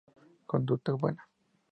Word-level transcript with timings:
Conducta 0.51 0.93
buena. 0.97 1.29